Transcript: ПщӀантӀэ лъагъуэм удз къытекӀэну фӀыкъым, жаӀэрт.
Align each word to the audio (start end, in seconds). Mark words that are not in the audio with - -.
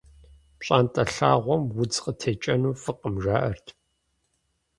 ПщӀантӀэ 0.57 1.03
лъагъуэм 1.15 1.63
удз 1.79 1.97
къытекӀэну 2.03 2.77
фӀыкъым, 2.81 3.15
жаӀэрт. 3.23 3.67